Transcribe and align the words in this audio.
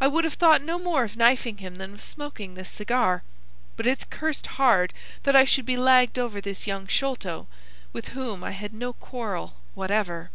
I 0.00 0.08
would 0.08 0.24
have 0.24 0.34
thought 0.34 0.62
no 0.62 0.80
more 0.80 1.04
of 1.04 1.16
knifing 1.16 1.58
him 1.58 1.76
than 1.76 1.92
of 1.94 2.02
smoking 2.02 2.54
this 2.56 2.68
cigar. 2.68 3.22
But 3.76 3.86
it's 3.86 4.02
cursed 4.02 4.48
hard 4.58 4.92
that 5.22 5.36
I 5.36 5.44
should 5.44 5.64
be 5.64 5.76
lagged 5.76 6.18
over 6.18 6.40
this 6.40 6.66
young 6.66 6.88
Sholto, 6.88 7.46
with 7.92 8.08
whom 8.08 8.42
I 8.42 8.50
had 8.50 8.74
no 8.74 8.92
quarrel 8.92 9.54
whatever." 9.74 10.32